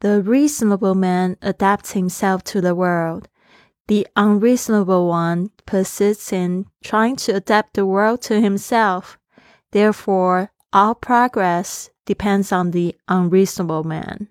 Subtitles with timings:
[0.00, 3.24] The reasonable man adapts himself to the world.
[3.88, 9.16] The unreasonable one persists in trying to adapt the world to himself.
[9.72, 14.28] Therefore, all progress depends on the unreasonable man.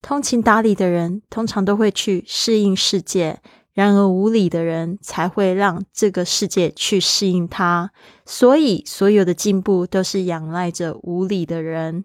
[0.00, 3.40] 通情达理的人通常都会去适应世界，
[3.74, 7.90] 然而无理的人才会让这个世界去适应他。
[8.24, 12.04] 所以，所有的进步都是仰赖着无理的人。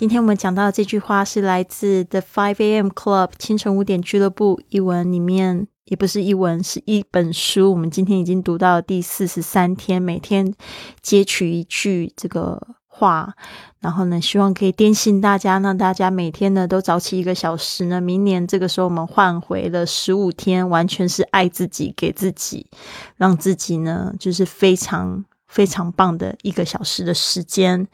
[0.00, 2.86] 今天我们讲到这句话是来自 The Five A.M.
[2.88, 7.70] Club 清晨五点俱乐部一文里面，也不是一文，是一本书。
[7.70, 10.54] 我们今天已经读到第四十三天，每天
[11.02, 13.34] 截取一句这个话，
[13.80, 18.00] 然后呢，希望可以电信大家，让大家每天呢都早起一个小时呢。
[18.00, 22.68] 明年这个时候，我们换回了十五天，完全是爱自己，给自己，
[23.16, 25.26] 让自己呢就是非常。
[25.50, 27.86] 非常棒的一个小时的时间。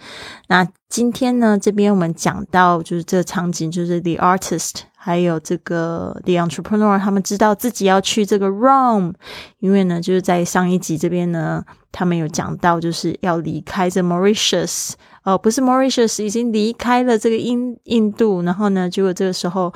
[0.49, 9.15] 那今天呢，这边我们讲到就是这个场景，就是 the artist 还有这个 the entrepreneur，他们知道自己要去这个 Rome，
[9.59, 14.93] 因为呢，就是在上一集这边呢，他们有讲到就是要离开这 Mauritius，
[15.25, 19.73] 哦，不是 Mauritius，已经离开了这个印印度，然后呢，结果这个时候。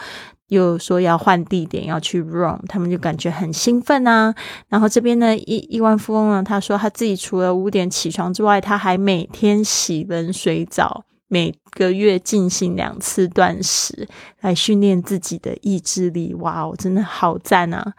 [0.51, 4.35] 又说要换地点，要去 Rome，他们就感觉很兴奋啊。
[4.69, 14.09] 然后这边呢，亿亿万富翁呢，他说他自己除了五点起床之外，他还每天洗冷水澡，每个月进行两次断食，
[14.41, 16.35] 来训练自己的意志力。
[16.35, 17.95] 哇哦，真的好赞啊！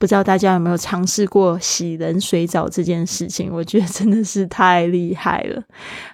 [0.00, 3.50] 不知道大家有没有尝试过洗冷水澡这件事情？
[3.52, 5.62] 我觉得真的是太厉害了。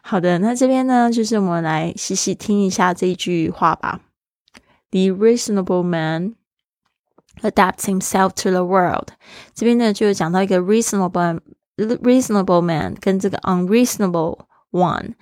[0.03, 3.99] 好的，那这边呢，就是我们来细细听一下这句话吧。
[4.92, 6.36] The reasonable man
[7.42, 9.10] adapts himself to the world。
[9.54, 11.40] 这边呢，就讲到一个 reasonable
[11.78, 14.40] reasonable man 跟这个 unreasonable
[14.72, 15.16] one。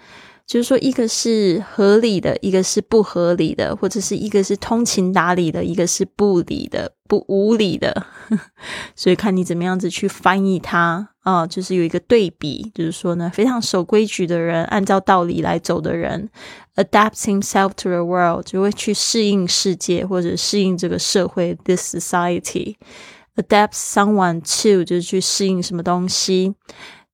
[0.49, 8.07] 就是说，一个是合理的，一个是不合理的，或者是一个是通情达理的，一个是不理的、不无理的。
[8.97, 16.31] 所以看你怎么样子去翻译它啊，就是有一个对比，就是说呢，非常守规矩的人，按照道理来走的人
[16.77, 22.77] ，adapts himself to the world，就会去适应世界或者适应这个社会，this society。
[23.37, 26.55] adapts someone to 就是去适应什么东西。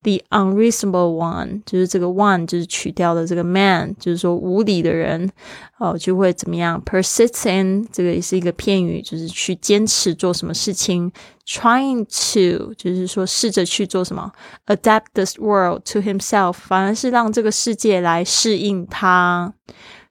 [0.04, 5.30] The unreasonable one 就是这个 one 就是取掉了这个 man，就是说无理的人
[5.78, 11.10] 哦，就会怎么样？persist in 这个也是一个片语，就是去坚持做什么事情。
[11.46, 14.30] Trying to 就是说试着去做什么
[14.66, 19.54] ？Adapt this world to himself，反而是让这个世界来适应他。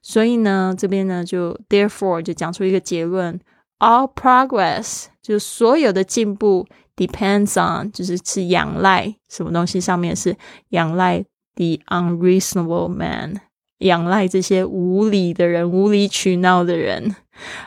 [0.02, 3.38] 所以呢，这边呢就 therefore 就讲出一个结论
[3.78, 6.66] ：all progress 就是所有的进步。
[6.96, 10.36] Depends on 就是是仰赖什么东西上面是
[10.70, 11.24] 仰赖
[11.56, 13.40] the unreasonable man，
[13.78, 17.14] 仰赖这些无理的人、无理取闹的人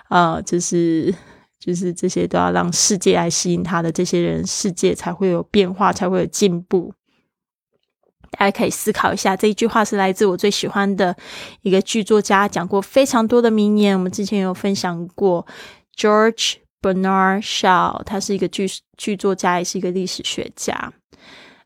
[0.09, 1.13] 啊，就是
[1.59, 6.93] 就是这些都要让世界来吸引他的这些人，世界才会有变化，才会有进步。
[8.31, 11.15] 大家可以思考一下，这一句话是来自我最喜欢的
[11.61, 15.47] 一个剧作家讲过非常多的名言，我们之前有分享过
[15.95, 16.55] George。
[16.86, 20.92] Bernard Shaw，他是一个剧剧作家，也是一个历史学家。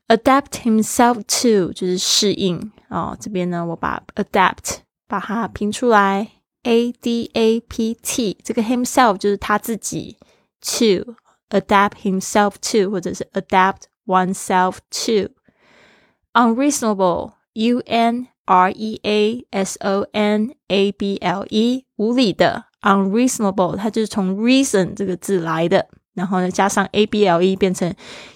[0.07, 3.17] Adapt himself to 就是适应哦。
[3.19, 4.77] 这边呢，我把 adapt
[5.07, 6.27] 把它拼出来，
[6.63, 8.37] a d a p t。
[8.43, 10.17] 这个 himself 就是他自己，
[10.61, 11.15] to
[11.49, 20.91] adapt himself to 或者是 adapt oneself to。Unreasonable，u n r e a s o n a
[20.91, 22.65] b l e，无理的。
[22.82, 27.92] unreasonable，它就是从 reason 这个字来的，然后呢加上 a b l e 变成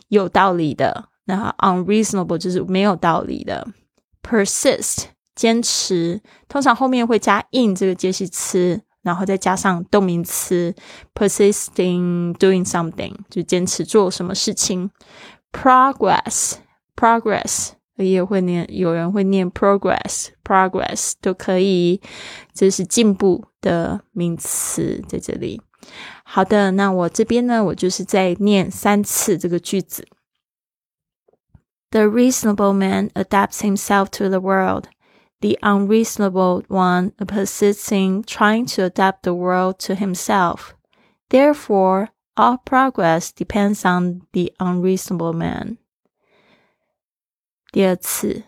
[0.08, 3.66] 有道理的，然后 unreasonable 就是没有道理的。
[4.22, 5.04] persist
[5.34, 10.74] 坚持，通常后面会加 in 这个介系词，然后再加上动名词
[11.14, 14.90] persisting doing something 就坚持做什么事情。
[15.52, 16.54] progress
[16.96, 22.01] progress 也会念，有人会念 progress progress 都可以，
[22.53, 23.45] 这是进步。
[23.61, 25.61] 的名词在这里。
[26.23, 30.07] 好的，那我这边呢，我就是在念三次这个句子。
[31.91, 34.85] The reasonable man adapts himself to the world.
[35.41, 40.75] the unreasonable one persists in trying to adapt the world to himself.
[41.29, 45.77] Therefore, all progress depends on the unreasonable man.
[47.71, 48.43] 第二次,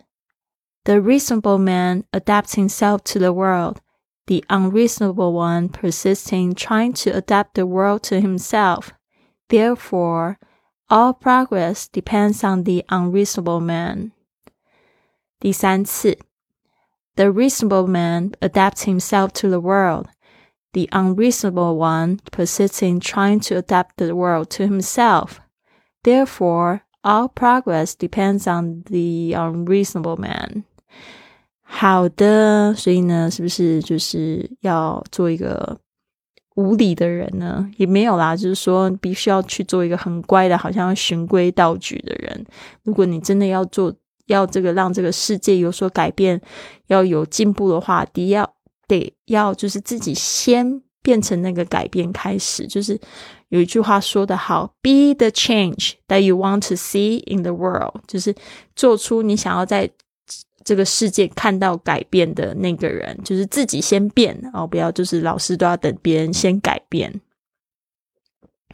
[0.83, 3.79] the reasonable man adapts himself to the world.
[4.27, 8.93] The unreasonable one persists in trying to adapt the world to himself.
[9.49, 10.37] Therefore,
[10.89, 14.11] all progress depends on the unreasonable man.
[15.39, 16.17] 第三次,
[17.15, 20.07] the reasonable man adapts himself to the world.
[20.73, 25.39] The unreasonable one persists in trying to adapt the world to himself.
[26.03, 30.64] Therefore, all progress depends on the unreasonable man.
[31.62, 35.78] 好的，所以呢，是不是就是要做一个
[36.56, 37.70] 无理的人呢？
[37.78, 42.44] 也没有啦，就是说必须要去做一个很乖的，好像循规蹈矩的人。
[42.82, 43.94] 如果你真的要做，
[44.26, 46.40] 要这个让这个世界有所改变，
[46.88, 48.50] 要有进步的话，第一要
[48.86, 52.66] 得要就是自己先变成那个改变开始。
[52.66, 53.00] 就是
[53.48, 58.34] 有一句话说得好：“Be the change that you want to see in the world。”就是
[58.76, 59.88] 做出你想要在
[60.62, 67.10] 这个世界看到改变的那个人，就是自己先变哦，不要就是老师都要等别人先改变。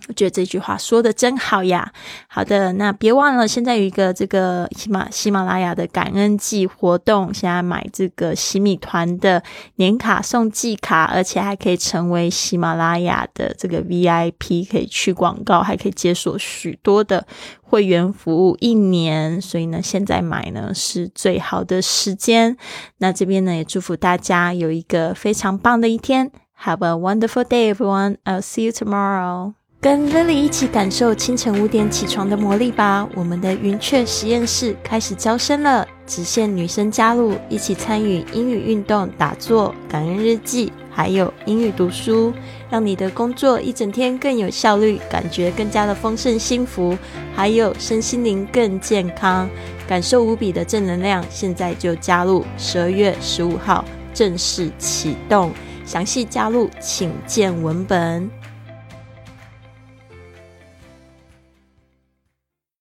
[0.09, 1.91] 我觉得这句话说的真好呀！
[2.29, 9.43] 好的，那别忘了，现在有一个这个喜马喜马拉雅的感恩季活动，现在买这个喜米团的
[9.77, 17.27] 年卡送季卡，而且还可以成为喜马拉雅的这个 VIP，可以去广告，还可以解锁许多的
[17.63, 19.41] 会员服务一年。
[19.41, 22.57] 所以呢，现在买呢是最好的时间。
[22.99, 26.31] 那这边呢也祝福大家有一个非常棒的一天。
[26.65, 28.19] Have a wonderful day, everyone.
[28.25, 29.55] I'll see you tomorrow.
[29.85, 33.07] 跟 Lily 一起感受清晨五点起床的魔力吧！
[33.15, 42.33] 我们的云雀实验室开始招生了，只限女生加入，一起参与英语运动、打坐、感恩日记，还有英语读书，
[42.71, 46.97] 让你的工作一整天更有效率，感觉更加的丰盛幸福，
[47.35, 49.47] 还有身心灵更健康，
[49.87, 51.23] 感受无比的正能量。
[51.29, 53.85] 现在就加入，十二月十五号
[54.15, 55.53] 正式启动，
[55.85, 58.44] 详细加入请见文本。